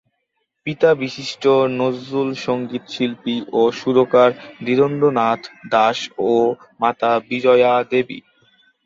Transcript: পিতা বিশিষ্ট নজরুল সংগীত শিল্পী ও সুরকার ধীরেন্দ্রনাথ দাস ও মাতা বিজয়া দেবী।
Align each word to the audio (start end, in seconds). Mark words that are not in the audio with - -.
পিতা 0.67 0.89
বিশিষ্ট 1.01 1.43
নজরুল 1.79 2.29
সংগীত 2.45 2.83
শিল্পী 2.87 3.35
ও 3.51 3.61
সুরকার 3.71 4.29
ধীরেন্দ্রনাথ 4.65 5.41
দাস 5.71 5.97
ও 6.27 6.33
মাতা 6.81 7.11
বিজয়া 7.29 7.73
দেবী। 7.91 8.19